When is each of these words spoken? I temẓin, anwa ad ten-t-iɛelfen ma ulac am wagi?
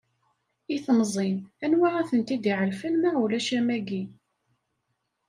I 0.75 0.77
temẓin, 0.85 1.37
anwa 1.63 1.89
ad 1.99 2.07
ten-t-iɛelfen 2.09 2.93
ma 3.01 3.11
ulac 3.23 3.47
am 3.57 3.67
wagi? 3.73 4.03